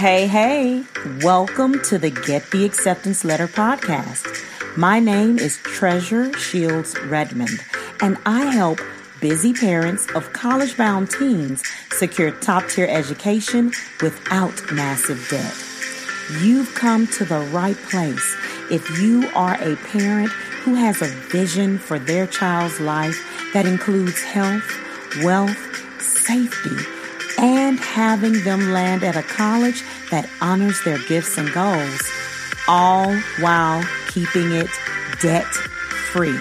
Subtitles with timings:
[0.00, 0.84] Hey, hey,
[1.22, 4.26] welcome to the Get the Acceptance Letter podcast.
[4.74, 7.62] My name is Treasure Shields Redmond,
[8.00, 8.80] and I help
[9.20, 15.54] busy parents of college bound teens secure top tier education without massive debt.
[16.42, 18.36] You've come to the right place
[18.70, 20.30] if you are a parent
[20.62, 23.22] who has a vision for their child's life
[23.52, 24.64] that includes health,
[25.22, 26.99] wealth, safety,
[27.40, 32.02] and having them land at a college that honors their gifts and goals,
[32.68, 34.68] all while keeping it
[35.20, 35.46] debt
[36.12, 36.38] free.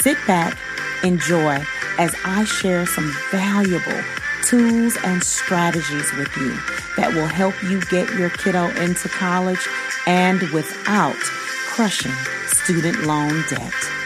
[0.00, 0.58] Sit back,
[1.04, 1.64] enjoy
[1.98, 4.02] as I share some valuable
[4.42, 6.56] tools and strategies with you
[6.96, 9.66] that will help you get your kiddo into college
[10.06, 11.16] and without
[11.68, 12.12] crushing
[12.46, 13.97] student loan debt.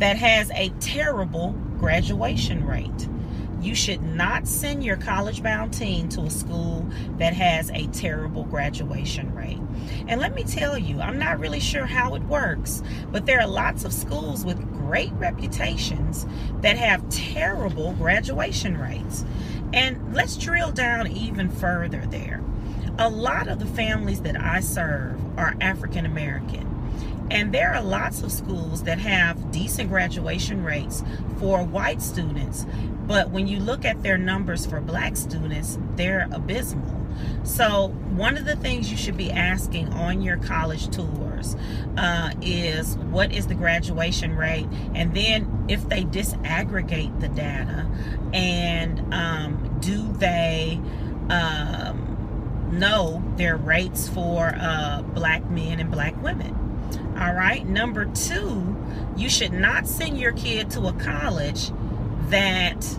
[0.00, 3.08] that has a terrible graduation rate.
[3.60, 6.88] You should not send your college bound teen to a school
[7.18, 9.60] that has a terrible graduation rate.
[10.08, 12.82] And let me tell you, I'm not really sure how it works,
[13.12, 16.26] but there are lots of schools with great reputations
[16.62, 19.26] that have terrible graduation rates.
[19.74, 22.42] And let's drill down even further there.
[22.98, 26.79] A lot of the families that I serve are African American.
[27.30, 31.04] And there are lots of schools that have decent graduation rates
[31.38, 32.66] for white students,
[33.06, 37.00] but when you look at their numbers for black students, they're abysmal.
[37.42, 41.56] So, one of the things you should be asking on your college tours
[41.96, 44.66] uh, is what is the graduation rate?
[44.94, 47.86] And then, if they disaggregate the data,
[48.32, 50.80] and um, do they
[51.30, 56.69] um, know their rates for uh, black men and black women?
[56.98, 57.66] All right.
[57.66, 58.76] Number two,
[59.16, 61.70] you should not send your kid to a college
[62.28, 62.98] that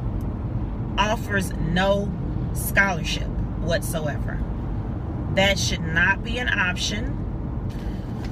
[0.98, 2.12] offers no
[2.54, 3.28] scholarship
[3.60, 4.40] whatsoever.
[5.36, 7.18] That should not be an option.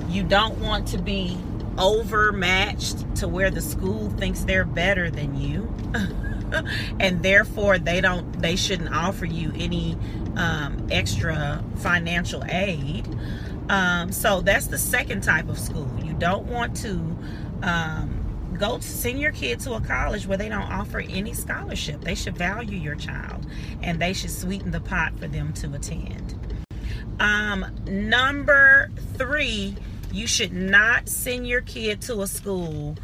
[0.09, 1.37] You don't want to be
[1.77, 5.73] overmatched to where the school thinks they're better than you.
[6.99, 9.97] and therefore they don't they shouldn't offer you any
[10.35, 13.07] um, extra financial aid.
[13.69, 15.89] Um, so that's the second type of school.
[16.03, 17.17] You don't want to
[17.61, 22.01] um, go to send your kid to a college where they don't offer any scholarship.
[22.01, 23.45] They should value your child
[23.83, 26.35] and they should sweeten the pot for them to attend.
[27.19, 29.75] Um, number three
[30.11, 32.95] you should not send your kid to a school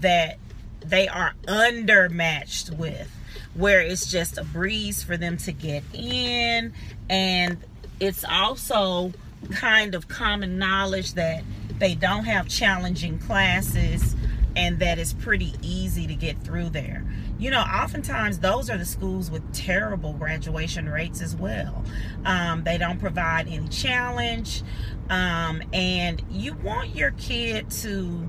[0.00, 0.38] that
[0.84, 3.10] they are undermatched with,
[3.54, 6.72] where it's just a breeze for them to get in.
[7.08, 7.58] And
[8.00, 9.12] it's also
[9.50, 11.42] kind of common knowledge that
[11.78, 14.14] they don't have challenging classes
[14.56, 17.04] and that it's pretty easy to get through there.
[17.38, 21.84] You know, oftentimes those are the schools with terrible graduation rates as well.
[22.24, 24.62] Um, they don't provide any challenge,
[25.10, 28.28] um, and you want your kid to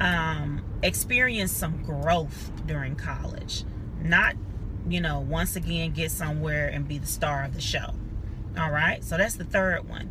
[0.00, 3.64] um, experience some growth during college,
[4.02, 4.36] not,
[4.88, 7.94] you know, once again get somewhere and be the star of the show.
[8.58, 10.10] All right, so that's the third one.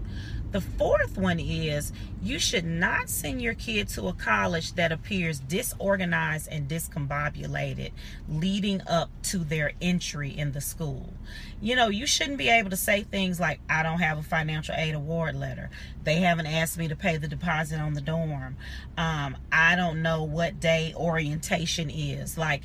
[0.54, 1.92] The fourth one is
[2.22, 7.92] you should not send your kid to a college that appears disorganized and discombobulated
[8.30, 11.12] leading up to their entry in the school.
[11.60, 14.76] You know, you shouldn't be able to say things like, I don't have a financial
[14.76, 15.72] aid award letter.
[16.04, 18.56] They haven't asked me to pay the deposit on the dorm.
[18.96, 22.38] Um, I don't know what day orientation is.
[22.38, 22.62] Like,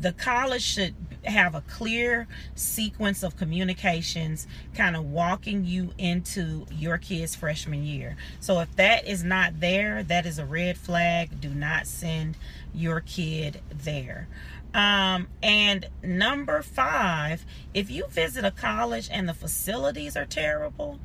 [0.00, 0.94] the college should
[1.24, 8.16] have a clear sequence of communications kind of walking you into your kid's freshman year.
[8.40, 11.40] So if that is not there, that is a red flag.
[11.40, 12.36] Do not send
[12.74, 14.28] your kid there.
[14.74, 20.98] Um, and number five, if you visit a college and the facilities are terrible,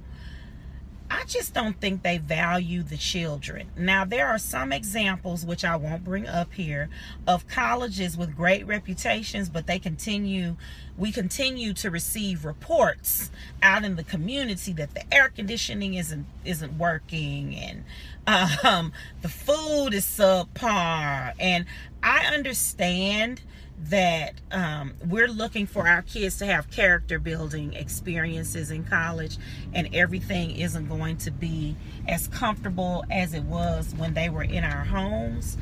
[1.11, 3.69] I just don't think they value the children.
[3.75, 6.89] Now, there are some examples, which I won't bring up here,
[7.27, 10.55] of colleges with great reputations, but they continue,
[10.97, 13.31] we continue to receive reports
[13.63, 17.83] out in the community that the air conditioning isn't isn't working and
[18.63, 21.33] um, the food is subpar.
[21.39, 21.65] And
[22.03, 23.41] I understand
[23.83, 29.37] that um, we're looking for our kids to have character building experiences in college
[29.73, 31.75] and everything isn't going to be
[32.07, 35.57] as comfortable as it was when they were in our homes.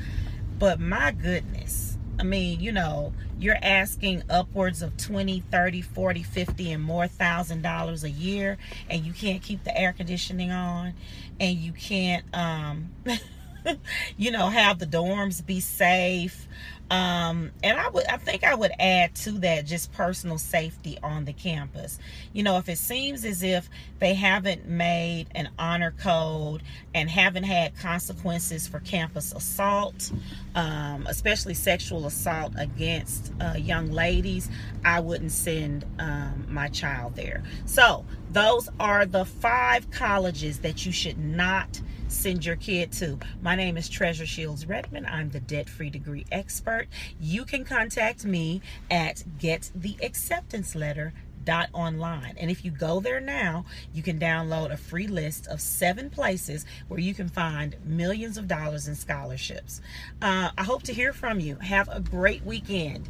[0.57, 6.71] But my goodness i mean you know you're asking upwards of 20 30 40 50
[6.71, 8.57] and more thousand dollars a year
[8.89, 10.93] and you can't keep the air conditioning on
[11.39, 12.89] and you can't um
[14.17, 16.47] you know have the dorms be safe
[16.89, 21.25] um, and I would, I think I would add to that just personal safety on
[21.25, 21.99] the campus.
[22.31, 23.69] You know, if it seems as if
[23.99, 30.11] they haven't made an honor code and haven't had consequences for campus assault,
[30.55, 34.49] um, especially sexual assault against uh, young ladies,
[34.85, 37.43] I wouldn't send um, my child there.
[37.65, 43.19] So those are the five colleges that you should not send your kid to.
[43.41, 45.05] My name is Treasure Shields Redmond.
[45.07, 46.87] I'm the debt free degree expert.
[47.19, 52.35] You can contact me at gettheacceptanceletter.online.
[52.37, 56.65] And if you go there now, you can download a free list of seven places
[56.87, 59.81] where you can find millions of dollars in scholarships.
[60.21, 61.55] Uh, I hope to hear from you.
[61.57, 63.07] Have a great weekend.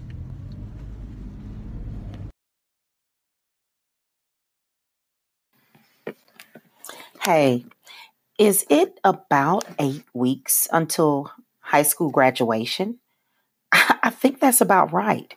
[7.22, 7.66] Hey,
[8.38, 13.00] is it about eight weeks until high school graduation?
[13.72, 15.34] I think that's about right.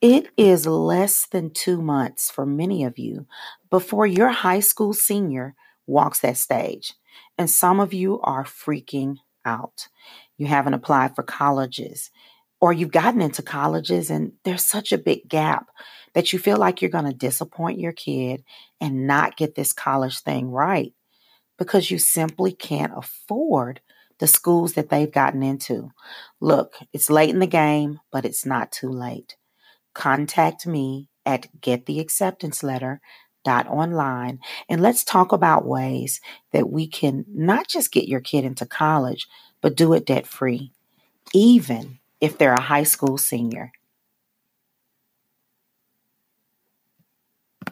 [0.00, 3.26] It is less than two months for many of you
[3.70, 5.54] before your high school senior
[5.86, 6.94] walks that stage.
[7.38, 9.88] And some of you are freaking out.
[10.36, 12.10] You haven't applied for colleges,
[12.60, 15.68] or you've gotten into colleges and there's such a big gap
[16.14, 18.42] that you feel like you're going to disappoint your kid
[18.80, 20.94] and not get this college thing right
[21.58, 23.80] because you simply can't afford
[24.18, 25.90] the schools that they've gotten into.
[26.40, 29.36] Look, it's late in the game, but it's not too late.
[29.92, 36.20] Contact me at gettheacceptanceletter.online and let's talk about ways
[36.52, 39.26] that we can not just get your kid into college,
[39.60, 40.72] but do it debt free,
[41.32, 43.72] even if they're a high school senior.